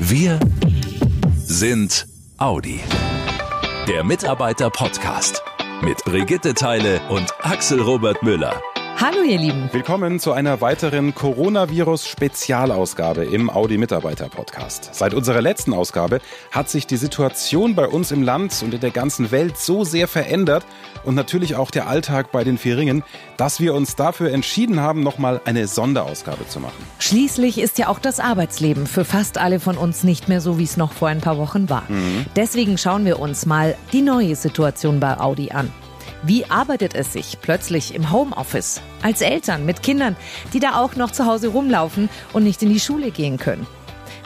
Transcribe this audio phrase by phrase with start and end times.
[0.00, 0.38] Wir
[1.44, 2.06] sind
[2.36, 2.80] Audi.
[3.88, 5.42] Der Mitarbeiter-Podcast
[5.82, 8.62] mit Brigitte Teile und Axel Robert Müller.
[9.00, 9.68] Hallo ihr Lieben.
[9.70, 14.92] Willkommen zu einer weiteren Coronavirus-Spezialausgabe im Audi Mitarbeiter Podcast.
[14.92, 16.18] Seit unserer letzten Ausgabe
[16.50, 20.08] hat sich die Situation bei uns im Land und in der ganzen Welt so sehr
[20.08, 20.66] verändert
[21.04, 23.04] und natürlich auch der Alltag bei den Vieringen,
[23.36, 26.84] dass wir uns dafür entschieden haben, nochmal eine Sonderausgabe zu machen.
[26.98, 30.64] Schließlich ist ja auch das Arbeitsleben für fast alle von uns nicht mehr so, wie
[30.64, 31.84] es noch vor ein paar Wochen war.
[31.86, 32.26] Mhm.
[32.34, 35.70] Deswegen schauen wir uns mal die neue Situation bei Audi an.
[36.24, 38.80] Wie arbeitet es sich plötzlich im Homeoffice?
[39.02, 40.16] Als Eltern mit Kindern,
[40.52, 43.66] die da auch noch zu Hause rumlaufen und nicht in die Schule gehen können.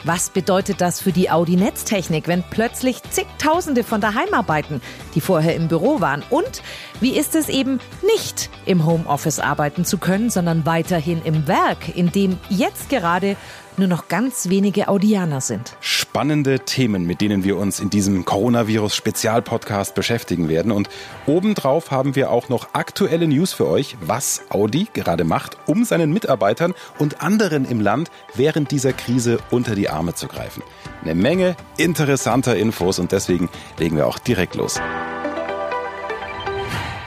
[0.05, 4.81] Was bedeutet das für die Audi-Netztechnik, wenn plötzlich zigtausende von daheim arbeiten,
[5.15, 6.23] die vorher im Büro waren?
[6.29, 6.61] Und
[6.99, 12.11] wie ist es eben nicht im Homeoffice arbeiten zu können, sondern weiterhin im Werk, in
[12.11, 13.37] dem jetzt gerade
[13.77, 15.75] nur noch ganz wenige Audianer sind.
[15.79, 20.71] Spannende Themen, mit denen wir uns in diesem Coronavirus-Spezialpodcast beschäftigen werden.
[20.71, 20.89] Und
[21.25, 26.13] obendrauf haben wir auch noch aktuelle News für euch, was Audi gerade macht, um seinen
[26.13, 30.61] Mitarbeitern und anderen im Land während dieser Krise unter die Arme zu greifen.
[31.01, 34.79] Eine Menge interessanter Infos und deswegen legen wir auch direkt los.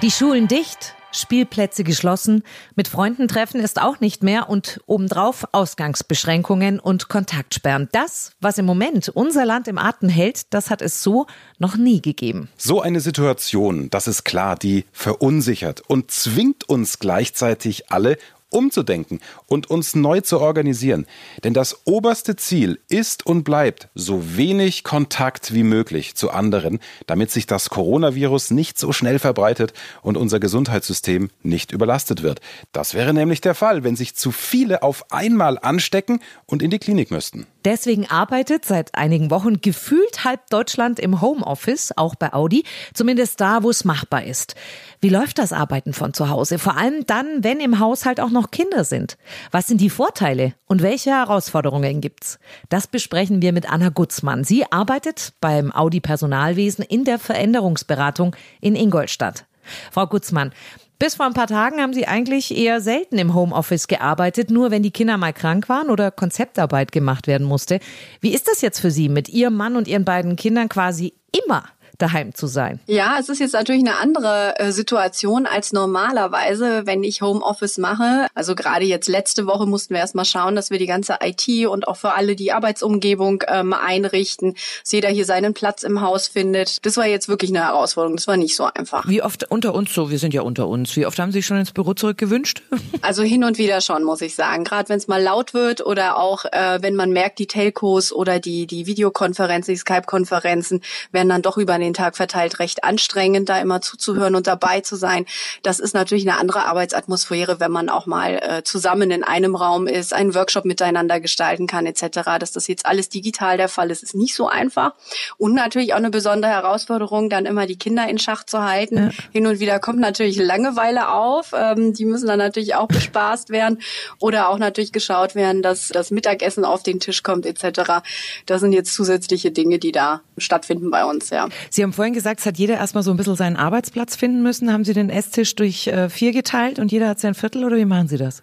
[0.02, 2.42] Die Schulen dicht, Spielplätze geschlossen,
[2.74, 7.88] mit Freunden treffen ist auch nicht mehr und obendrauf Ausgangsbeschränkungen und Kontaktsperren.
[7.92, 11.26] Das, was im Moment unser Land im Atem hält, das hat es so
[11.58, 12.48] noch nie gegeben.
[12.56, 18.18] So eine Situation, das ist klar, die verunsichert und zwingt uns gleichzeitig alle
[18.50, 21.06] umzudenken und uns neu zu organisieren.
[21.44, 27.30] Denn das oberste Ziel ist und bleibt so wenig Kontakt wie möglich zu anderen, damit
[27.30, 29.72] sich das Coronavirus nicht so schnell verbreitet
[30.02, 32.40] und unser Gesundheitssystem nicht überlastet wird.
[32.72, 36.78] Das wäre nämlich der Fall, wenn sich zu viele auf einmal anstecken und in die
[36.78, 37.46] Klinik müssten.
[37.66, 42.62] Deswegen arbeitet seit einigen Wochen gefühlt halb Deutschland im Homeoffice, auch bei Audi,
[42.94, 44.54] zumindest da, wo es machbar ist.
[45.00, 46.60] Wie läuft das Arbeiten von zu Hause?
[46.60, 49.18] Vor allem dann, wenn im Haushalt auch noch Kinder sind.
[49.50, 52.38] Was sind die Vorteile und welche Herausforderungen gibt's?
[52.68, 54.44] Das besprechen wir mit Anna Gutzmann.
[54.44, 59.44] Sie arbeitet beim Audi Personalwesen in der Veränderungsberatung in Ingolstadt.
[59.90, 60.52] Frau Gutzmann,
[60.98, 64.82] bis vor ein paar Tagen haben Sie eigentlich eher selten im Homeoffice gearbeitet, nur wenn
[64.82, 67.80] die Kinder mal krank waren oder Konzeptarbeit gemacht werden musste.
[68.20, 71.64] Wie ist das jetzt für Sie mit Ihrem Mann und Ihren beiden Kindern quasi immer
[71.98, 72.80] daheim zu sein.
[72.86, 78.26] Ja, es ist jetzt natürlich eine andere äh, Situation als normalerweise, wenn ich Homeoffice mache.
[78.34, 81.88] Also gerade jetzt letzte Woche mussten wir erstmal schauen, dass wir die ganze IT und
[81.88, 86.84] auch für alle die Arbeitsumgebung ähm, einrichten, dass jeder hier seinen Platz im Haus findet.
[86.84, 88.16] Das war jetzt wirklich eine Herausforderung.
[88.16, 89.08] Das war nicht so einfach.
[89.08, 90.10] Wie oft unter uns so?
[90.10, 90.96] Wir sind ja unter uns.
[90.96, 92.62] Wie oft haben Sie sich schon ins Büro zurückgewünscht?
[93.02, 94.64] Also hin und wieder schon, muss ich sagen.
[94.64, 98.40] Gerade wenn es mal laut wird oder auch äh, wenn man merkt, die Telcos oder
[98.40, 100.80] die die Videokonferenzen, die Skype-Konferenzen
[101.12, 104.96] werden dann doch über den Tag verteilt recht anstrengend, da immer zuzuhören und dabei zu
[104.96, 105.24] sein.
[105.62, 109.86] Das ist natürlich eine andere Arbeitsatmosphäre, wenn man auch mal äh, zusammen in einem Raum
[109.86, 112.38] ist, einen Workshop miteinander gestalten kann etc.
[112.38, 114.92] Dass das jetzt alles digital der Fall ist, ist nicht so einfach.
[115.38, 118.96] Und natürlich auch eine besondere Herausforderung, dann immer die Kinder in Schach zu halten.
[118.96, 119.10] Ja.
[119.32, 121.52] Hin und wieder kommt natürlich Langeweile auf.
[121.54, 123.80] Ähm, die müssen dann natürlich auch bespaßt werden
[124.18, 128.02] oder auch natürlich geschaut werden, dass das Mittagessen auf den Tisch kommt etc.
[128.46, 131.48] Das sind jetzt zusätzliche Dinge, die da stattfinden bei uns, ja.
[131.76, 134.72] Sie haben vorhin gesagt, es hat jeder erstmal so ein bisschen seinen Arbeitsplatz finden müssen.
[134.72, 137.84] Haben Sie den Esstisch durch äh, vier geteilt und jeder hat sein Viertel oder wie
[137.84, 138.42] machen Sie das?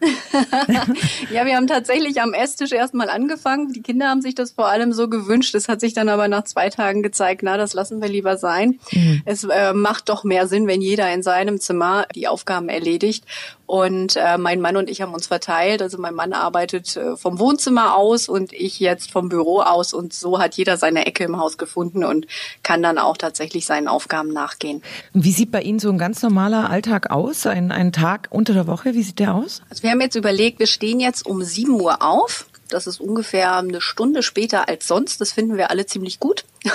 [1.34, 3.74] ja, wir haben tatsächlich am Esstisch erstmal angefangen.
[3.74, 5.56] Die Kinder haben sich das vor allem so gewünscht.
[5.56, 8.78] Es hat sich dann aber nach zwei Tagen gezeigt, na, das lassen wir lieber sein.
[8.92, 9.24] Mhm.
[9.26, 13.26] Es äh, macht doch mehr Sinn, wenn jeder in seinem Zimmer die Aufgaben erledigt.
[13.66, 15.82] Und äh, mein Mann und ich haben uns verteilt.
[15.82, 19.94] Also mein Mann arbeitet äh, vom Wohnzimmer aus und ich jetzt vom Büro aus.
[19.94, 22.28] Und so hat jeder seine Ecke im Haus gefunden und
[22.62, 24.82] kann dann auch tatsächlich seinen Aufgaben nachgehen.
[25.14, 27.46] Wie sieht bei Ihnen so ein ganz normaler Alltag aus?
[27.46, 29.62] Ein, ein Tag unter der Woche, wie sieht der aus?
[29.70, 32.48] Also wir haben jetzt überlegt, wir stehen jetzt um 7 Uhr auf.
[32.70, 35.22] Das ist ungefähr eine Stunde später als sonst.
[35.22, 36.44] Das finden wir alle ziemlich gut.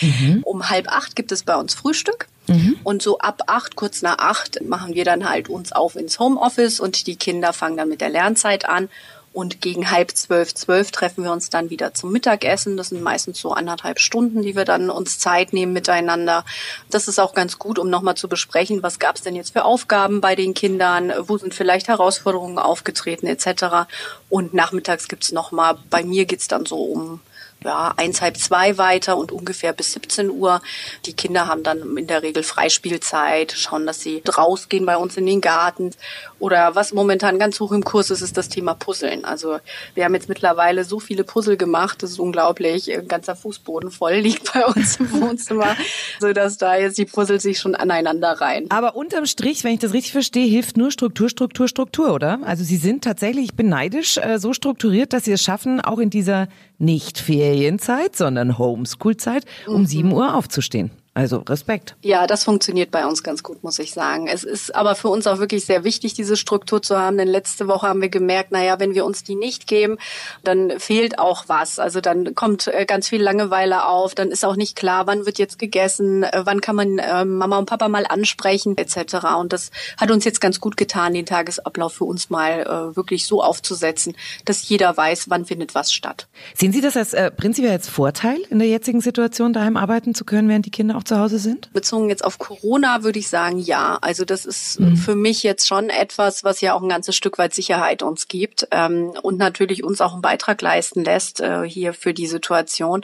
[0.00, 0.42] mhm.
[0.44, 2.26] Um halb acht gibt es bei uns Frühstück.
[2.48, 2.78] Mhm.
[2.84, 6.80] Und so ab acht, kurz nach acht, machen wir dann halt uns auf ins Homeoffice
[6.80, 8.88] und die Kinder fangen dann mit der Lernzeit an.
[9.32, 12.78] Und gegen halb zwölf, zwölf treffen wir uns dann wieder zum Mittagessen.
[12.78, 16.42] Das sind meistens so anderthalb Stunden, die wir dann uns Zeit nehmen miteinander.
[16.88, 19.66] Das ist auch ganz gut, um nochmal zu besprechen, was gab es denn jetzt für
[19.66, 23.86] Aufgaben bei den Kindern, wo sind vielleicht Herausforderungen aufgetreten etc.
[24.30, 27.20] Und nachmittags gibt's nochmal, bei mir geht's dann so um
[27.66, 30.62] ja, eins, halb zwei weiter und ungefähr bis 17 Uhr.
[31.04, 35.26] Die Kinder haben dann in der Regel Freispielzeit, schauen, dass sie rausgehen bei uns in
[35.26, 35.90] den Garten.
[36.38, 39.24] Oder was momentan ganz hoch im Kurs ist, ist das Thema Puzzeln.
[39.24, 39.58] Also
[39.94, 42.92] wir haben jetzt mittlerweile so viele Puzzle gemacht, das ist unglaublich.
[42.92, 45.76] Ein ganzer Fußboden voll liegt bei uns im Wohnzimmer,
[46.20, 48.66] so dass da jetzt die Puzzle sich schon aneinander rein.
[48.70, 52.38] Aber unterm Strich, wenn ich das richtig verstehe, hilft nur Struktur, Struktur, Struktur, oder?
[52.44, 56.48] Also Sie sind tatsächlich beneidisch äh, so strukturiert, dass Sie es schaffen, auch in dieser
[56.78, 57.18] nicht
[57.56, 59.86] Ferienzeit, sondern Homeschool-Zeit, um mhm.
[59.86, 60.90] 7 Uhr aufzustehen.
[61.16, 61.96] Also Respekt.
[62.02, 64.28] Ja, das funktioniert bei uns ganz gut, muss ich sagen.
[64.28, 67.68] Es ist aber für uns auch wirklich sehr wichtig, diese Struktur zu haben, denn letzte
[67.68, 69.96] Woche haben wir gemerkt, naja, wenn wir uns die nicht geben,
[70.44, 71.78] dann fehlt auch was.
[71.78, 75.38] Also dann kommt äh, ganz viel Langeweile auf, dann ist auch nicht klar, wann wird
[75.38, 79.38] jetzt gegessen, äh, wann kann man äh, Mama und Papa mal ansprechen, etc.
[79.38, 83.42] Und das hat uns jetzt ganz gut getan, den Tagesablauf für uns mal wirklich so
[83.42, 84.14] aufzusetzen,
[84.44, 86.26] dass jeder weiß, wann findet was statt.
[86.54, 90.26] Sehen Sie das als äh, prinzipiell als Vorteil in der jetzigen Situation, daheim arbeiten zu
[90.26, 91.72] können, während die Kinder auch zu Hause sind?
[91.72, 93.98] Bezogen jetzt auf Corona würde ich sagen, ja.
[94.00, 94.96] Also das ist mhm.
[94.96, 98.68] für mich jetzt schon etwas, was ja auch ein ganzes Stück weit Sicherheit uns gibt
[98.70, 103.02] ähm, und natürlich uns auch einen Beitrag leisten lässt äh, hier für die Situation.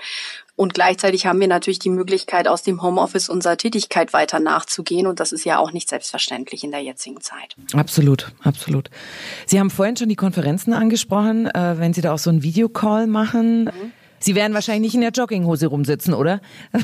[0.55, 5.07] Und gleichzeitig haben wir natürlich die Möglichkeit, aus dem Homeoffice unserer Tätigkeit weiter nachzugehen.
[5.07, 7.57] Und das ist ja auch nicht selbstverständlich in der jetzigen Zeit.
[7.73, 8.91] Absolut, absolut.
[9.47, 13.07] Sie haben vorhin schon die Konferenzen angesprochen, äh, wenn Sie da auch so einen Videocall
[13.07, 13.65] machen.
[13.65, 16.41] Mhm Sie werden wahrscheinlich nicht in der Jogginghose rumsitzen, oder?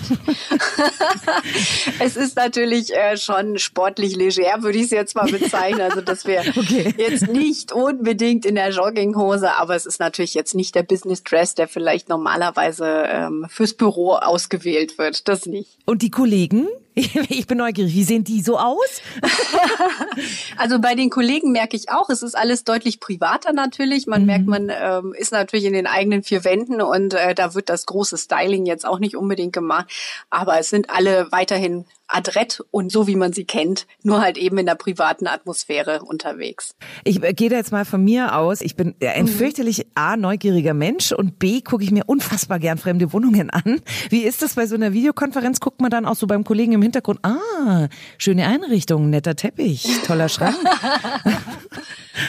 [2.00, 5.80] es ist natürlich äh, schon sportlich leger, würde ich es jetzt mal bezeichnen.
[5.82, 6.94] Also, dass wir okay.
[6.96, 11.54] jetzt nicht unbedingt in der Jogginghose, aber es ist natürlich jetzt nicht der Business Dress,
[11.54, 15.28] der vielleicht normalerweise ähm, fürs Büro ausgewählt wird.
[15.28, 15.78] Das nicht.
[15.86, 16.66] Und die Kollegen?
[17.28, 19.02] Ich bin neugierig, wie sehen die so aus?
[20.56, 24.06] also bei den Kollegen merke ich auch, es ist alles deutlich privater natürlich.
[24.06, 24.26] Man mhm.
[24.26, 27.86] merkt, man ähm, ist natürlich in den eigenen vier Wänden und äh, da wird das
[27.86, 29.86] große Styling jetzt auch nicht unbedingt gemacht.
[30.30, 34.58] Aber es sind alle weiterhin adrett und so wie man sie kennt, nur halt eben
[34.58, 36.74] in der privaten Atmosphäre unterwegs.
[37.04, 38.60] Ich äh, gehe da jetzt mal von mir aus.
[38.60, 39.28] Ich bin ein mhm.
[39.28, 43.80] fürchterlich A, neugieriger Mensch und B, gucke ich mir unfassbar gern fremde Wohnungen an.
[44.08, 45.60] Wie ist das bei so einer Videokonferenz?
[45.60, 50.28] Guckt man dann auch so beim Kollegen im Hintergrund, ah, schöne Einrichtung, netter Teppich, toller
[50.28, 50.56] Schrank.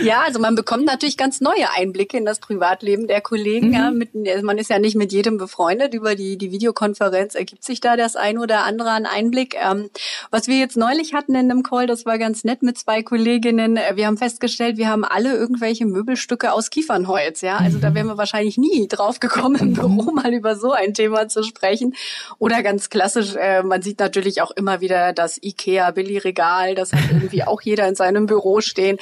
[0.01, 3.69] Ja, also man bekommt natürlich ganz neue Einblicke in das Privatleben der Kollegen.
[3.69, 3.73] Mhm.
[3.73, 5.93] Ja, mit, also man ist ja nicht mit jedem befreundet.
[5.93, 9.55] Über die, die Videokonferenz ergibt sich da das ein oder andere an Einblick.
[9.71, 9.89] Ähm,
[10.31, 13.77] was wir jetzt neulich hatten in einem Call, das war ganz nett mit zwei Kolleginnen.
[13.77, 17.41] Äh, wir haben festgestellt, wir haben alle irgendwelche Möbelstücke aus Kiefernholz.
[17.41, 20.93] Ja, also da wären wir wahrscheinlich nie drauf gekommen, im Büro mal über so ein
[20.93, 21.95] Thema zu sprechen.
[22.37, 26.75] Oder ganz klassisch, äh, man sieht natürlich auch immer wieder das Ikea Billy-Regal.
[26.75, 28.97] Das hat irgendwie auch jeder in seinem Büro stehen.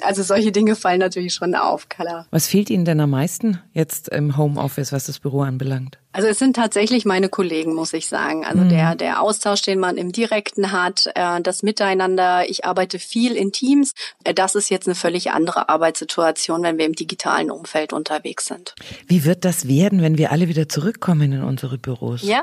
[0.00, 2.26] Also solche Dinge fallen natürlich schon auf, Kala.
[2.30, 5.98] Was fehlt Ihnen denn am meisten jetzt im Homeoffice, was das Büro anbelangt?
[6.18, 8.44] Also es sind tatsächlich meine Kollegen, muss ich sagen.
[8.44, 8.70] Also mhm.
[8.70, 12.50] der, der Austausch, den man im Direkten hat, äh, das Miteinander.
[12.50, 13.94] Ich arbeite viel in Teams.
[14.24, 18.74] Äh, das ist jetzt eine völlig andere Arbeitssituation, wenn wir im digitalen Umfeld unterwegs sind.
[19.06, 22.24] Wie wird das werden, wenn wir alle wieder zurückkommen in unsere Büros?
[22.24, 22.42] Ja,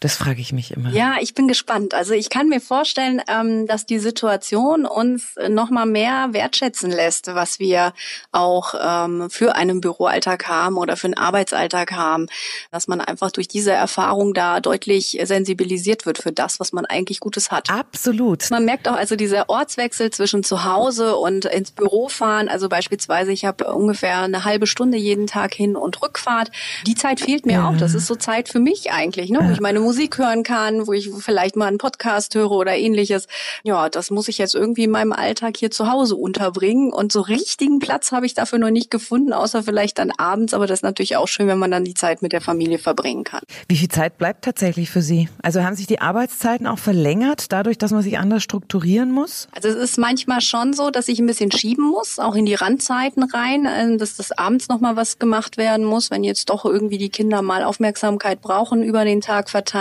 [0.00, 0.90] das frage ich mich immer.
[0.90, 1.92] Ja, ich bin gespannt.
[1.92, 7.26] Also ich kann mir vorstellen, ähm, dass die Situation uns noch mal mehr wertschätzen lässt,
[7.34, 7.92] was wir
[8.32, 12.28] auch ähm, für einen Büroalltag haben oder für einen Arbeitsalltag haben.
[12.70, 17.20] Dass man einfach durch diese Erfahrung da deutlich sensibilisiert wird für das, was man eigentlich
[17.20, 17.68] Gutes hat.
[17.68, 18.50] Absolut.
[18.50, 22.48] Man merkt auch also dieser Ortswechsel zwischen zu Hause und ins Büro fahren.
[22.48, 26.50] Also beispielsweise, ich habe ungefähr eine halbe Stunde jeden Tag hin und Rückfahrt.
[26.86, 27.68] Die Zeit fehlt mir ja.
[27.68, 27.76] auch.
[27.76, 29.40] Das ist so Zeit für mich eigentlich, ne?
[29.42, 33.26] wo ich meine Musik hören kann, wo ich vielleicht mal einen Podcast höre oder ähnliches.
[33.64, 36.92] Ja, das muss ich jetzt irgendwie in meinem Alltag hier zu Hause unterbringen.
[36.92, 40.54] Und so richtigen Platz habe ich dafür noch nicht gefunden, außer vielleicht dann abends.
[40.54, 43.24] Aber das ist natürlich auch schön, wenn man dann die Zeit mit der Familie verbringen
[43.24, 43.40] kann.
[43.66, 45.28] Wie viel Zeit bleibt tatsächlich für Sie?
[45.42, 49.48] Also haben sich die Arbeitszeiten auch verlängert, dadurch, dass man sich anders strukturieren muss?
[49.50, 52.54] Also es ist manchmal schon so, dass ich ein bisschen schieben muss, auch in die
[52.54, 56.98] Randzeiten rein, äh, dass das abends nochmal was gemacht werden muss, wenn jetzt doch irgendwie
[56.98, 59.79] die Kinder mal Aufmerksamkeit brauchen über den Tag verteilt.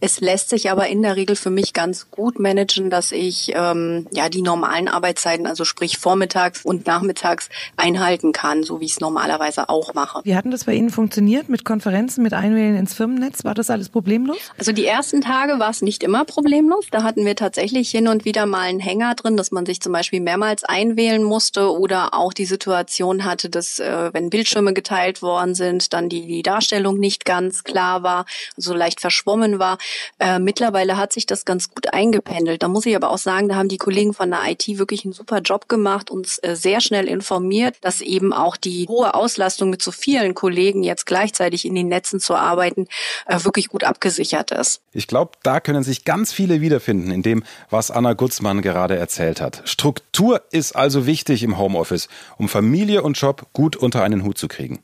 [0.00, 4.06] Es lässt sich aber in der Regel für mich ganz gut managen, dass ich ähm,
[4.10, 9.00] ja die normalen Arbeitszeiten, also sprich vormittags und nachmittags einhalten kann, so wie ich es
[9.00, 10.20] normalerweise auch mache.
[10.24, 13.44] Wie hatten das bei Ihnen funktioniert mit Konferenzen, mit Einwählen ins Firmennetz?
[13.44, 14.38] War das alles problemlos?
[14.58, 16.86] Also die ersten Tage war es nicht immer problemlos.
[16.90, 19.92] Da hatten wir tatsächlich hin und wieder mal einen Hänger drin, dass man sich zum
[19.92, 25.54] Beispiel mehrmals einwählen musste oder auch die Situation hatte, dass äh, wenn Bildschirme geteilt worden
[25.54, 28.26] sind, dann die, die Darstellung nicht ganz klar war,
[28.56, 29.78] also leicht verschwommen gekommen war.
[30.18, 32.62] Äh, mittlerweile hat sich das ganz gut eingependelt.
[32.62, 35.12] Da muss ich aber auch sagen, da haben die Kollegen von der IT wirklich einen
[35.12, 39.82] super Job gemacht, uns äh, sehr schnell informiert, dass eben auch die hohe Auslastung mit
[39.82, 42.86] so vielen Kollegen jetzt gleichzeitig in den Netzen zu arbeiten,
[43.26, 44.80] äh, wirklich gut abgesichert ist.
[44.92, 49.40] Ich glaube, da können sich ganz viele wiederfinden in dem, was Anna Gutzmann gerade erzählt
[49.40, 49.62] hat.
[49.64, 54.48] Struktur ist also wichtig im Homeoffice, um Familie und Job gut unter einen Hut zu
[54.48, 54.82] kriegen.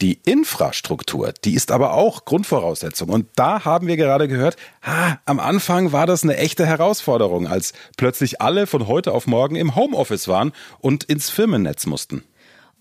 [0.00, 3.10] Die Infrastruktur, die ist aber auch Grundvoraussetzung.
[3.10, 7.74] Und da haben wir gerade gehört, ah, am Anfang war das eine echte Herausforderung, als
[7.98, 12.24] plötzlich alle von heute auf morgen im Homeoffice waren und ins Firmennetz mussten.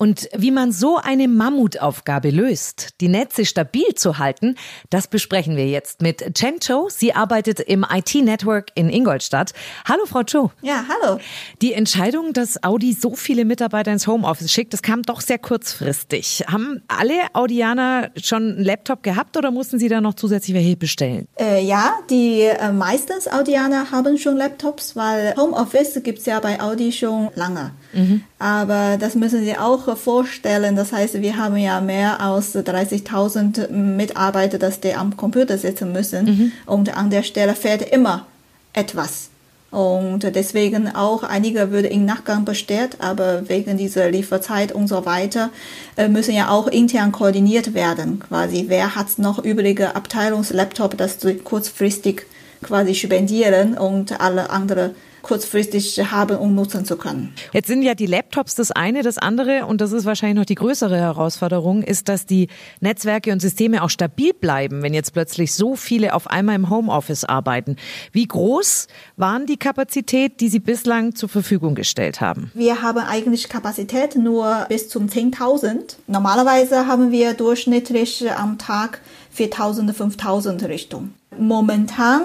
[0.01, 4.55] Und wie man so eine Mammutaufgabe löst, die Netze stabil zu halten,
[4.89, 6.87] das besprechen wir jetzt mit Chen Cho.
[6.89, 9.51] Sie arbeitet im IT-Network in Ingolstadt.
[9.83, 10.51] Hallo, Frau Cho.
[10.61, 11.19] Ja, hallo.
[11.61, 16.45] Die Entscheidung, dass Audi so viele Mitarbeiter ins Homeoffice schickt, das kam doch sehr kurzfristig.
[16.47, 21.27] Haben alle Audianer schon einen Laptop gehabt oder mussten Sie da noch zusätzlich welche bestellen?
[21.37, 26.93] Äh, ja, die äh, meistens Audianer haben schon Laptops, weil Homeoffice gibt's ja bei Audi
[26.93, 27.73] schon lange.
[27.91, 28.23] Mhm.
[28.39, 30.77] Aber das müssen Sie auch vorstellen.
[30.77, 36.25] Das heißt, wir haben ja mehr als 30.000 Mitarbeiter, dass die am Computer sitzen müssen.
[36.25, 36.51] Mhm.
[36.65, 38.25] Und an der Stelle fehlt immer
[38.71, 39.29] etwas.
[39.71, 45.51] Und deswegen auch einige würde im Nachgang bestellt, aber wegen dieser Lieferzeit und so weiter
[45.95, 48.19] äh, müssen ja auch intern koordiniert werden.
[48.19, 52.25] Quasi, wer hat noch übrige Abteilungslaptop, das kurzfristig
[52.63, 54.95] quasi spendieren und alle andere
[55.29, 57.31] kurzfristig haben, um nutzen zu können.
[57.53, 60.55] Jetzt sind ja die Laptops das eine, das andere und das ist wahrscheinlich noch die
[60.55, 62.47] größere Herausforderung, ist, dass die
[62.79, 67.25] Netzwerke und Systeme auch stabil bleiben, wenn jetzt plötzlich so viele auf einmal im Homeoffice
[67.25, 67.75] arbeiten.
[68.11, 72.51] Wie groß waren die Kapazität, die Sie bislang zur Verfügung gestellt haben?
[72.55, 75.97] Wir haben eigentlich Kapazität nur bis zum 10.000.
[76.07, 78.99] Normalerweise haben wir durchschnittlich am Tag
[79.37, 81.13] 4.000, 5.000 Richtung.
[81.37, 82.23] Momentan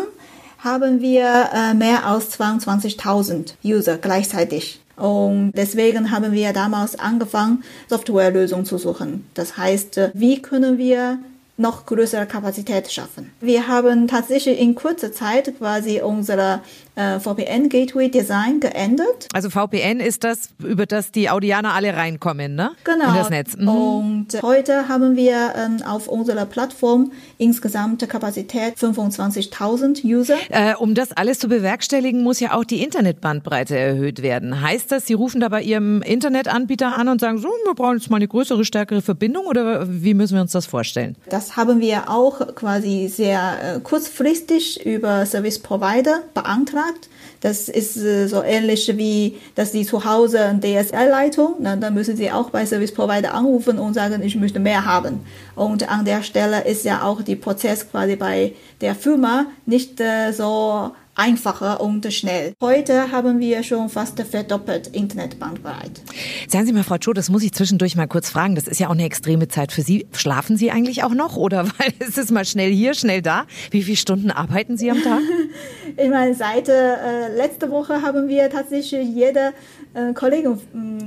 [0.64, 4.80] haben wir äh, mehr als 22.000 User gleichzeitig.
[4.96, 9.26] Und deswegen haben wir damals angefangen, Softwarelösungen zu suchen.
[9.34, 11.18] Das heißt, äh, wie können wir
[11.56, 13.32] noch größere Kapazität schaffen.
[13.40, 16.60] Wir haben tatsächlich in kurzer Zeit quasi unsere
[16.96, 19.28] äh, VPN Gateway Design geändert.
[19.32, 22.72] Also VPN ist das, über das die Audianer alle reinkommen, ne?
[22.84, 23.08] Genau.
[23.08, 23.56] In das Netz.
[23.56, 23.68] Mhm.
[23.68, 30.36] Und heute haben wir ähm, auf unserer Plattform insgesamt Kapazität 25.000 User.
[30.50, 34.60] Äh, um das alles zu bewerkstelligen, muss ja auch die Internetbandbreite erhöht werden.
[34.60, 38.10] Heißt das, Sie rufen da bei Ihrem Internetanbieter an und sagen, so, wir brauchen jetzt
[38.10, 41.16] mal eine größere, stärkere Verbindung oder wie müssen wir uns das vorstellen?
[41.28, 47.08] Das haben wir auch quasi sehr äh, kurzfristig über Service Provider beantragt gefragt.
[47.40, 52.30] Das ist äh, so ähnlich wie, dass Sie zu Hause eine DSL-Leitung, dann müssen Sie
[52.30, 55.20] auch bei Service Provider anrufen und sagen, ich möchte mehr haben.
[55.54, 60.32] Und an der Stelle ist ja auch die Prozess quasi bei der Firma nicht äh,
[60.32, 62.54] so einfacher und schnell.
[62.60, 66.02] Heute haben wir schon fast verdoppelt Internetbandbreite.
[66.48, 68.54] Sagen Sie mal, Frau Cho, das muss ich zwischendurch mal kurz fragen.
[68.54, 70.06] Das ist ja auch eine extreme Zeit für Sie.
[70.12, 73.44] Schlafen Sie eigentlich auch noch oder weil es ist mal schnell hier, schnell da?
[73.70, 75.20] Wie viele Stunden arbeiten Sie am Tag?
[75.96, 79.52] ich meine, seit äh, letzte Woche haben wir tatsächlich jede
[79.94, 80.58] äh, Kollegin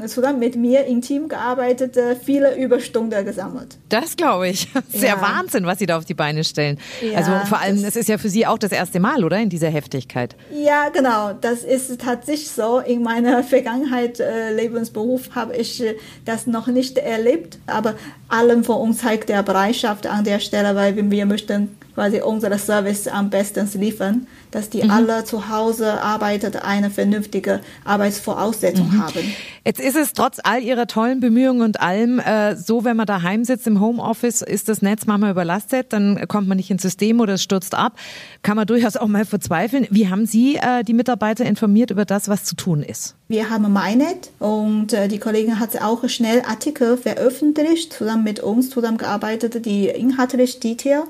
[0.02, 3.78] äh, zusammen mit mir im Team gearbeitet, äh, viele Überstunden gesammelt.
[3.90, 4.72] Das glaube ich.
[4.74, 5.16] Das ist ja.
[5.16, 6.80] ja Wahnsinn, was Sie da auf die Beine stellen.
[7.02, 9.38] Ja, also vor allem, es ist ja für Sie auch das erste Mal, oder?
[9.40, 10.36] In dieser Heftigkeit.
[10.52, 11.34] Ja, genau.
[11.34, 12.80] Das ist tatsächlich so.
[12.80, 17.60] In meiner Vergangenheit, äh, Lebensberuf, habe ich äh, das noch nicht erlebt.
[17.68, 17.96] Aber
[18.30, 23.08] allen von uns zeigt der Bereitschaft an der Stelle, weil wir möchten quasi unsere Service
[23.08, 24.92] am besten liefern, dass die mhm.
[24.92, 29.02] alle zu Hause arbeitet, eine vernünftige Arbeitsvoraussetzung mhm.
[29.02, 29.34] haben.
[29.66, 33.44] Jetzt ist es trotz all ihrer tollen Bemühungen und allem äh, so, wenn man daheim
[33.44, 37.34] sitzt im Homeoffice, ist das Netz manchmal überlastet, dann kommt man nicht ins System oder
[37.34, 37.98] es stürzt ab.
[38.44, 39.88] Kann man durchaus auch mal verzweifeln.
[39.90, 43.16] Wie haben Sie äh, die Mitarbeiter informiert über das, was zu tun ist?
[43.28, 48.70] Wir haben MyNet und äh, die Kollegin hat auch schnell Artikel veröffentlicht, zusammen mit uns
[48.70, 51.04] zusammengearbeitet, die inhaltlich Detail,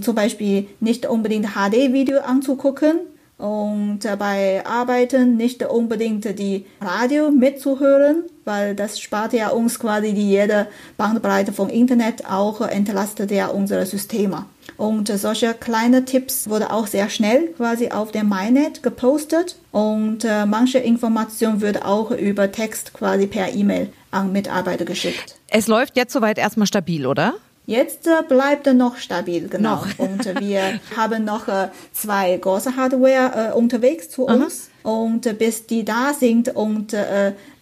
[0.00, 2.83] zum Beispiel nicht unbedingt HD-Video anzugucken
[3.38, 10.28] und bei Arbeiten nicht unbedingt die Radio mitzuhören, weil das spart ja uns quasi die
[10.28, 14.46] jede Bandbreite vom Internet, auch entlastet ja unsere Systeme.
[14.76, 20.46] Und solche kleine Tipps wurde auch sehr schnell quasi auf der MyNet gepostet und äh,
[20.46, 25.36] manche Information wird auch über Text quasi per E-Mail an Mitarbeiter geschickt.
[25.48, 27.34] Es läuft jetzt soweit erstmal stabil, oder?
[27.66, 29.76] Jetzt äh, bleibt er noch stabil, genau.
[29.76, 29.86] Noch.
[29.98, 34.70] und wir haben noch äh, zwei große Hardware äh, unterwegs zu uns.
[34.82, 34.90] Aha.
[34.90, 36.94] Und bis die da sind und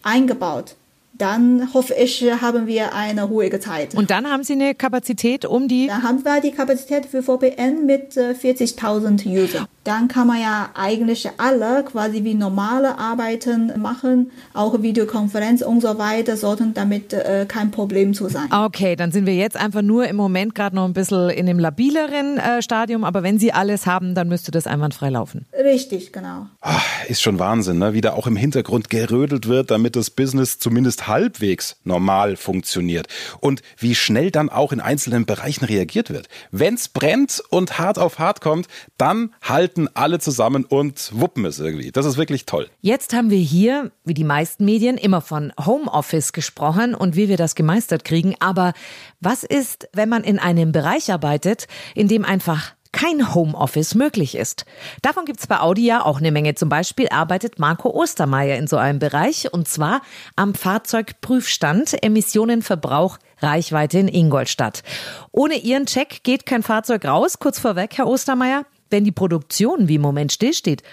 [0.03, 0.75] eingebaut,
[1.13, 3.95] dann hoffe ich, haben wir eine ruhige Zeit.
[3.95, 5.87] Und dann haben Sie eine Kapazität um die?
[5.87, 9.67] Dann haben wir die Kapazität für VPN mit 40.000 äh, User.
[9.83, 15.97] Dann kann man ja eigentlich alle quasi wie normale Arbeiten machen, auch Videokonferenz und so
[15.97, 18.47] weiter, sollten damit äh, kein Problem zu sein.
[18.51, 21.59] Okay, dann sind wir jetzt einfach nur im Moment gerade noch ein bisschen in dem
[21.59, 25.45] labileren äh, Stadium, aber wenn Sie alles haben, dann müsste das einwandfrei laufen.
[25.53, 26.47] Richtig, genau.
[26.61, 27.93] Ach, ist schon Wahnsinn, ne?
[27.93, 33.07] wie da auch im Hintergrund gerödelt wird, damit das Business zumindest halbwegs normal funktioniert.
[33.39, 36.27] Und wie schnell dann auch in einzelnen Bereichen reagiert wird.
[36.51, 39.33] Wenn's brennt und hart auf hart kommt, dann
[39.73, 41.91] halten alle zusammen und wuppen es irgendwie.
[41.91, 42.69] Das ist wirklich toll.
[42.81, 47.37] Jetzt haben wir hier, wie die meisten Medien, immer von Homeoffice gesprochen und wie wir
[47.37, 48.35] das gemeistert kriegen.
[48.39, 48.73] Aber
[49.19, 54.65] was ist, wenn man in einem Bereich arbeitet, in dem einfach kein Homeoffice möglich ist.
[55.01, 56.53] Davon gibt's bei Audi ja auch eine Menge.
[56.53, 60.03] Zum Beispiel arbeitet Marco Ostermeier in so einem Bereich und zwar
[60.35, 64.83] am Fahrzeugprüfstand Emissionenverbrauch Reichweite in Ingolstadt.
[65.31, 67.39] Ohne Ihren Check geht kein Fahrzeug raus.
[67.39, 70.83] Kurz vorweg, Herr Ostermeier, wenn die Produktion wie im Moment stillsteht,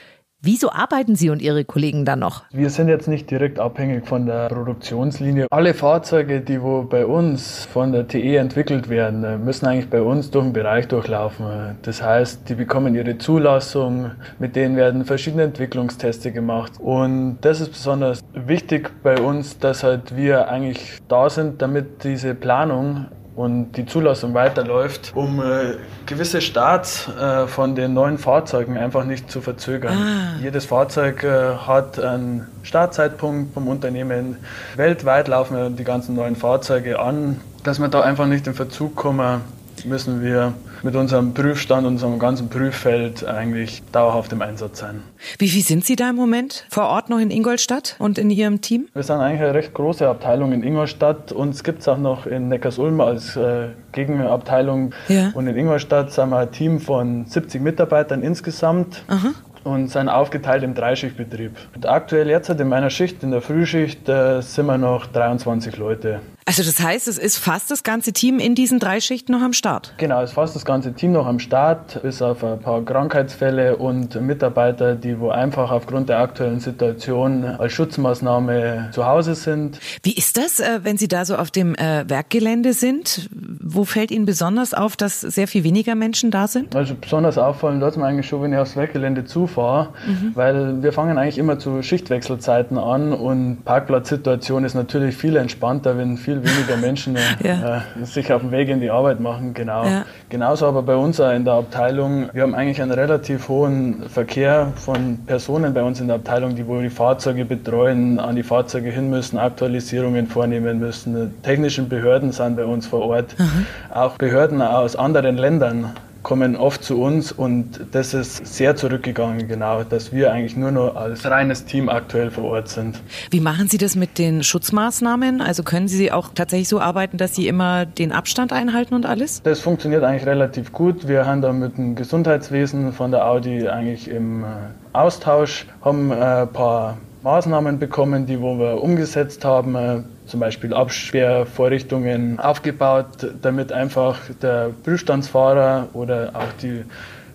[0.42, 2.45] Wieso arbeiten Sie und Ihre Kollegen dann noch?
[2.50, 5.47] Wir sind jetzt nicht direkt abhängig von der Produktionslinie.
[5.50, 10.30] Alle Fahrzeuge, die wo bei uns von der TE entwickelt werden, müssen eigentlich bei uns
[10.30, 11.76] durch den Bereich durchlaufen.
[11.83, 16.73] Das heißt, die bekommen ihre Zulassung, mit denen werden verschiedene Entwicklungsteste gemacht.
[16.78, 22.35] Und das ist besonders wichtig bei uns, dass halt wir eigentlich da sind, damit diese
[22.35, 25.75] Planung und die Zulassung weiterläuft, um äh,
[26.07, 29.97] gewisse Starts äh, von den neuen Fahrzeugen einfach nicht zu verzögern.
[29.97, 30.43] Ah.
[30.43, 34.37] Jedes Fahrzeug äh, hat einen Startzeitpunkt vom Unternehmen.
[34.77, 37.41] Weltweit laufen die ganzen neuen Fahrzeuge an.
[37.63, 39.43] Dass wir da einfach nicht in Verzug kommen,
[39.85, 45.03] müssen wir mit unserem Prüfstand, unserem ganzen Prüffeld eigentlich dauerhaft im Einsatz sein.
[45.39, 48.61] Wie viel sind Sie da im Moment vor Ort noch in Ingolstadt und in Ihrem
[48.61, 48.89] Team?
[48.95, 51.33] Wir sind eigentlich eine recht große Abteilung in Ingolstadt.
[51.33, 54.95] Uns gibt es auch noch in Neckarsulm als äh, Gegenabteilung.
[55.09, 55.31] Ja.
[55.35, 59.03] Und in Ingolstadt sind wir ein Team von 70 Mitarbeitern insgesamt.
[59.09, 59.33] Aha
[59.65, 61.53] und sind aufgeteilt im Dreischichtbetrieb.
[61.75, 66.21] Und aktuell jetzt in meiner Schicht, in der Frühschicht, äh, sind wir noch 23 Leute.
[66.47, 69.53] Also das heißt, es ist fast das ganze Team in diesen drei Schichten noch am
[69.53, 69.95] Start?
[69.99, 73.77] Genau, es ist fast das ganze Team noch am Start, bis auf ein paar Krankheitsfälle
[73.77, 79.79] und Mitarbeiter, die wo einfach aufgrund der aktuellen Situation als Schutzmaßnahme zu Hause sind.
[80.03, 83.29] Wie ist das, äh, wenn Sie da so auf dem äh, Werkgelände sind?
[83.61, 86.75] Wo fällt Ihnen besonders auf, dass sehr viel weniger Menschen da sind?
[86.75, 90.33] Also besonders auffallen dort mir eigentlich schon, wenn ich aufs Werkgelände zufahre, mhm.
[90.35, 96.17] weil wir fangen eigentlich immer zu Schichtwechselzeiten an und Parkplatzsituation ist natürlich viel entspannter, wenn
[96.17, 97.83] viel viel weniger Menschen äh, ja.
[98.00, 99.55] äh, sich auf den Weg in die Arbeit machen.
[99.55, 99.85] Genau.
[99.85, 100.05] Ja.
[100.29, 102.31] Genauso aber bei uns in der Abteilung.
[102.33, 106.67] Wir haben eigentlich einen relativ hohen Verkehr von Personen bei uns in der Abteilung, die
[106.67, 111.35] wohl die Fahrzeuge betreuen, an die Fahrzeuge hin müssen, Aktualisierungen vornehmen müssen.
[111.43, 113.39] Technischen Behörden sind bei uns vor Ort.
[113.39, 113.67] Mhm.
[113.93, 119.85] Auch Behörden aus anderen Ländern kommen oft zu uns und das ist sehr zurückgegangen, genau,
[119.85, 123.00] dass wir eigentlich nur noch als reines Team aktuell vor Ort sind.
[123.30, 125.41] Wie machen Sie das mit den Schutzmaßnahmen?
[125.41, 129.43] Also können Sie auch tatsächlich so arbeiten, dass Sie immer den Abstand einhalten und alles?
[129.43, 131.09] Das funktioniert eigentlich relativ gut.
[131.09, 134.47] Wir haben da mit dem Gesundheitswesen von der Audi eigentlich im äh,
[134.93, 142.39] Austausch, haben ein paar Maßnahmen bekommen, die wo wir umgesetzt haben, äh, zum Beispiel Absperrvorrichtungen
[142.39, 146.85] aufgebaut, damit einfach der Prüfstandsfahrer oder auch die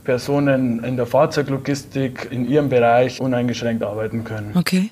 [0.03, 4.51] Personen in der Fahrzeuglogistik in ihrem Bereich uneingeschränkt arbeiten können.
[4.55, 4.91] Okay.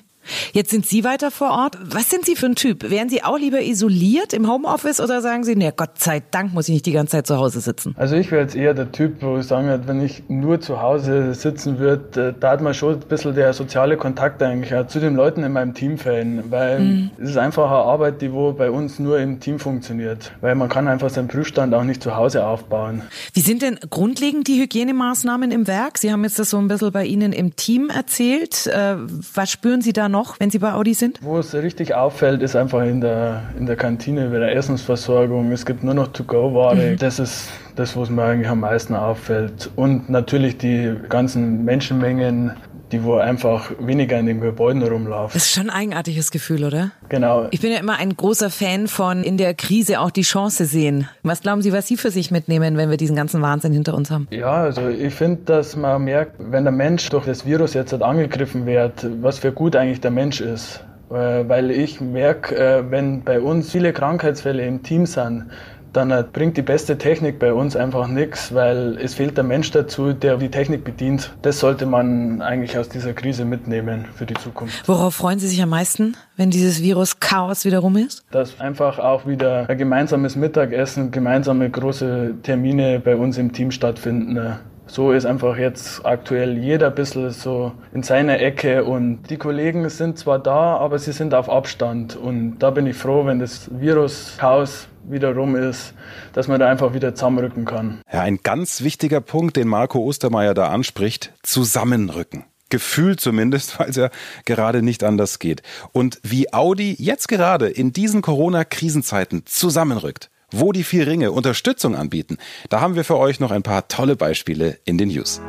[0.52, 1.78] Jetzt sind Sie weiter vor Ort.
[1.84, 2.90] Was sind Sie für ein Typ?
[2.90, 6.68] Wären Sie auch lieber isoliert im Homeoffice oder sagen Sie, ne, Gott sei Dank muss
[6.68, 7.94] ich nicht die ganze Zeit zu Hause sitzen?
[7.98, 10.80] Also ich wäre jetzt eher der Typ, wo ich sagen würde, wenn ich nur zu
[10.80, 14.86] Hause sitzen würde, äh, da hat man schon ein bisschen der soziale Kontakt eigentlich auch
[14.86, 17.10] zu den Leuten in meinem Team fehlen, weil mhm.
[17.18, 20.68] es ist einfach eine Arbeit, die wo bei uns nur im Team funktioniert, weil man
[20.68, 23.02] kann einfach seinen Prüfstand auch nicht zu Hause aufbauen.
[23.32, 25.98] Wie sind denn grundlegend die Hygienemaßnahmen im Werk?
[25.98, 28.66] Sie haben jetzt das so ein bisschen bei Ihnen im Team erzählt.
[28.66, 28.96] Äh,
[29.34, 31.18] was spüren Sie da noch, wenn Sie bei Audi sind?
[31.22, 35.52] Wo es richtig auffällt, ist einfach in der, in der Kantine bei der Essensversorgung.
[35.52, 36.92] Es gibt nur noch To-Go-Ware.
[36.92, 36.96] Mhm.
[36.98, 39.70] Das ist das, was mir eigentlich am meisten auffällt.
[39.74, 42.52] Und natürlich die ganzen Menschenmengen,
[42.94, 45.34] die wo einfach weniger in den Gebäuden rumlaufen.
[45.34, 46.92] Das ist schon ein eigenartiges Gefühl, oder?
[47.08, 47.48] Genau.
[47.50, 51.08] Ich bin ja immer ein großer Fan von in der Krise auch die Chance sehen.
[51.22, 54.10] Was glauben Sie, was Sie für sich mitnehmen, wenn wir diesen ganzen Wahnsinn hinter uns
[54.10, 54.28] haben?
[54.30, 58.02] Ja, also ich finde, dass man merkt, wenn der Mensch durch das Virus jetzt halt
[58.02, 60.84] angegriffen wird, was für gut eigentlich der Mensch ist.
[61.10, 65.50] Äh, weil ich merke, äh, wenn bei uns viele Krankheitsfälle im Team sind,
[65.94, 69.70] dann äh, bringt die beste Technik bei uns einfach nichts, weil es fehlt der Mensch
[69.70, 71.34] dazu, der die Technik bedient.
[71.42, 74.86] Das sollte man eigentlich aus dieser Krise mitnehmen für die Zukunft.
[74.88, 78.24] Worauf freuen Sie sich am meisten, wenn dieses Virus-Chaos wieder rum ist?
[78.30, 84.58] Dass einfach auch wieder ein gemeinsames Mittagessen, gemeinsame große Termine bei uns im Team stattfinden
[84.94, 89.88] so ist einfach jetzt aktuell jeder ein bisschen so in seiner Ecke und die Kollegen
[89.88, 93.68] sind zwar da, aber sie sind auf Abstand und da bin ich froh, wenn das
[93.72, 95.94] Virus-Chaos wieder rum ist,
[96.32, 98.02] dass man da einfach wieder zusammenrücken kann.
[98.12, 102.44] Ja, ein ganz wichtiger Punkt, den Marco Ostermeier da anspricht, zusammenrücken.
[102.70, 104.10] Gefühlt zumindest, weil es ja
[104.44, 105.62] gerade nicht anders geht.
[105.90, 112.38] Und wie Audi jetzt gerade in diesen Corona-Krisenzeiten zusammenrückt, wo die vier Ringe Unterstützung anbieten,
[112.68, 115.40] da haben wir für euch noch ein paar tolle Beispiele in den News.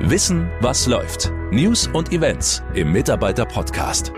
[0.00, 1.32] Wissen, was läuft.
[1.50, 4.12] News und Events im Mitarbeiter-Podcast.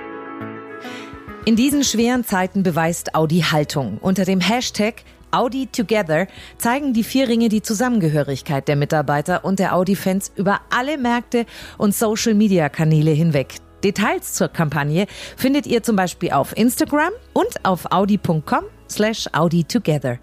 [1.45, 3.99] In diesen schweren Zeiten beweist Audi Haltung.
[3.99, 9.75] Unter dem Hashtag Audi Together zeigen die vier Ringe die Zusammengehörigkeit der Mitarbeiter und der
[9.75, 13.55] Audi-Fans über alle Märkte und Social-Media-Kanäle hinweg.
[13.85, 20.19] Details zur Kampagne findet ihr zum Beispiel auf Instagram und auf audi.com slash Audi Together.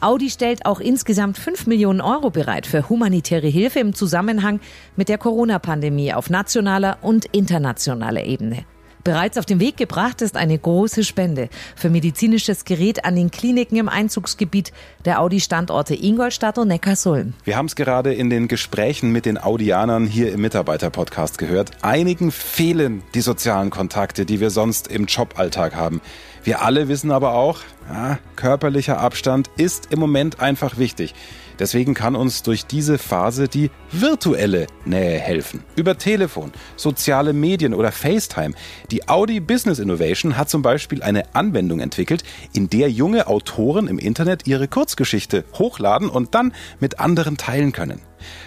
[0.00, 4.60] Audi stellt auch insgesamt 5 Millionen Euro bereit für humanitäre Hilfe im Zusammenhang
[4.96, 8.64] mit der Corona-Pandemie auf nationaler und internationaler Ebene.
[9.02, 13.76] Bereits auf den Weg gebracht ist eine große Spende für medizinisches Gerät an den Kliniken
[13.76, 14.72] im Einzugsgebiet
[15.06, 17.32] der Audi-Standorte Ingolstadt und Neckarsulm.
[17.44, 21.70] Wir haben es gerade in den Gesprächen mit den Audianern hier im Mitarbeiter-Podcast gehört.
[21.80, 26.02] Einigen fehlen die sozialen Kontakte, die wir sonst im Joballtag haben.
[26.44, 27.60] Wir alle wissen aber auch,
[27.90, 31.14] ja, körperlicher Abstand ist im Moment einfach wichtig.
[31.60, 35.62] Deswegen kann uns durch diese Phase die virtuelle Nähe helfen.
[35.76, 38.54] Über Telefon, soziale Medien oder FaceTime.
[38.90, 43.98] Die Audi Business Innovation hat zum Beispiel eine Anwendung entwickelt, in der junge Autoren im
[43.98, 48.00] Internet ihre Kurzgeschichte hochladen und dann mit anderen teilen können.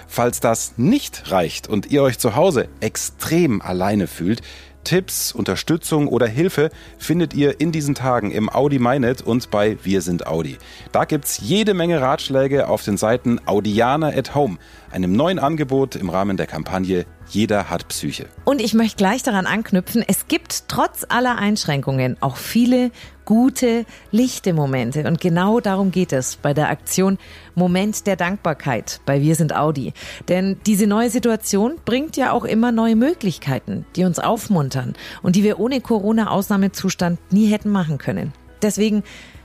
[0.08, 4.42] Falls das nicht reicht und ihr euch zu Hause extrem alleine fühlt,
[4.84, 10.02] Tipps, Unterstützung oder Hilfe findet ihr in diesen Tagen im Audi MyNet und bei Wir
[10.02, 10.58] sind Audi.
[10.92, 14.58] Da gibt's jede Menge Ratschläge auf den Seiten Audiana at Home,
[14.92, 18.28] einem neuen Angebot im Rahmen der Kampagne Jeder hat Psyche.
[18.46, 22.92] Und ich möchte gleich daran anknüpfen, es gibt trotz aller Einschränkungen auch viele
[23.26, 25.08] gute, lichte Momente.
[25.08, 27.18] Und genau darum geht es bei der Aktion
[27.56, 29.94] Moment der Dankbarkeit bei Wir sind Audi.
[30.28, 35.44] Denn diese neue Situation bringt ja auch immer neue Möglichkeiten, die uns aufmuntern und die
[35.44, 38.34] wir ohne Corona-Ausnahmezustand nie hätten machen können.
[38.62, 39.04] Deswegen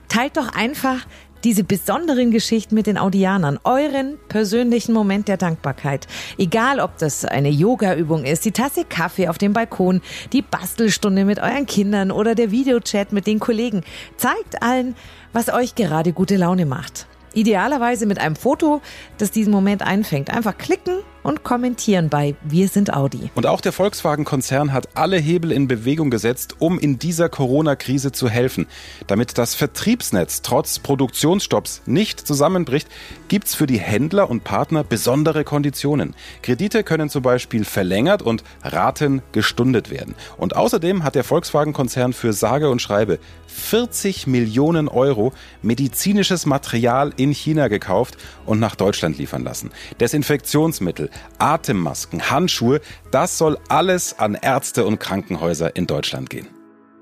[0.09, 1.07] teilt doch einfach
[1.45, 6.07] diese besonderen Geschichten mit den Audianern, euren persönlichen Moment der Dankbarkeit.
[6.37, 10.01] Egal, ob das eine Yoga-Übung ist, die Tasse Kaffee auf dem Balkon,
[10.33, 13.83] die Bastelstunde mit euren Kindern oder der Videochat mit den Kollegen.
[14.17, 14.95] Zeigt allen,
[15.33, 17.07] was euch gerade gute Laune macht.
[17.35, 18.81] Idealerweise mit einem Foto,
[19.19, 20.31] das diesen Moment einfängt.
[20.31, 23.31] Einfach klicken und kommentieren bei Wir sind Audi.
[23.35, 28.31] Und auch der Volkswagen-Konzern hat alle Hebel in Bewegung gesetzt, um in dieser Corona-Krise zu
[28.31, 28.67] helfen.
[29.07, 32.89] Damit das Vertriebsnetz trotz Produktionsstopps nicht zusammenbricht,
[33.29, 36.15] gibt's für die Händler und Partner besondere Konditionen.
[36.43, 40.15] Kredite können zum Beispiel verlängert und Raten gestundet werden.
[40.39, 47.33] Und außerdem hat der Volkswagen-Konzern für sage und schreibe 40 Millionen Euro medizinisches Material in
[47.33, 49.71] China gekauft und nach Deutschland liefern lassen.
[50.01, 56.49] Desinfektionsmittel, Atemmasken, Handschuhe, das soll alles an Ärzte und Krankenhäuser in Deutschland gehen.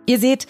[0.07, 0.47] Ihr seht,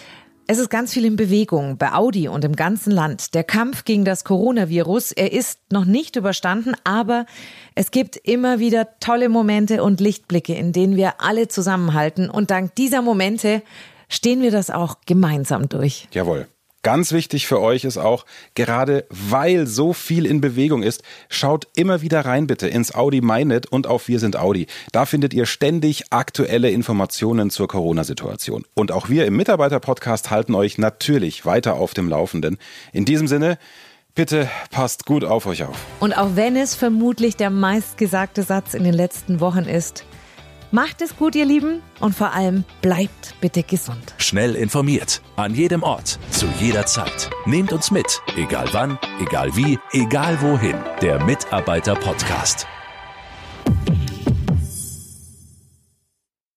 [0.48, 3.34] es ist ganz viel in Bewegung bei Audi und im ganzen Land.
[3.34, 7.26] Der Kampf gegen das Coronavirus, er ist noch nicht überstanden, aber
[7.74, 12.30] es gibt immer wieder tolle Momente und Lichtblicke, in denen wir alle zusammenhalten.
[12.30, 13.62] Und dank dieser Momente
[14.08, 16.06] stehen wir das auch gemeinsam durch.
[16.12, 16.46] Jawohl.
[16.82, 22.00] Ganz wichtig für euch ist auch, gerade weil so viel in Bewegung ist, schaut immer
[22.00, 24.66] wieder rein bitte ins Audi MyNet und auf Wir sind Audi.
[24.92, 28.64] Da findet ihr ständig aktuelle Informationen zur Corona-Situation.
[28.74, 32.58] Und auch wir im Mitarbeiter-Podcast halten euch natürlich weiter auf dem Laufenden.
[32.92, 33.58] In diesem Sinne,
[34.16, 35.76] Bitte passt gut auf euch auf.
[36.00, 40.06] Und auch wenn es vermutlich der meistgesagte Satz in den letzten Wochen ist,
[40.76, 44.14] Macht es gut, ihr Lieben, und vor allem bleibt bitte gesund.
[44.18, 47.30] Schnell informiert, an jedem Ort, zu jeder Zeit.
[47.46, 50.76] Nehmt uns mit, egal wann, egal wie, egal wohin.
[51.00, 52.66] Der Mitarbeiter-Podcast.